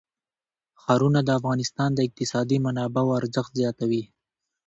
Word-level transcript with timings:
ښارونه 0.81 1.19
د 1.23 1.29
افغانستان 1.39 1.89
د 1.93 1.99
اقتصادي 2.07 2.57
منابعو 2.65 3.17
ارزښت 3.19 3.51
زیاتوي. 3.61 4.03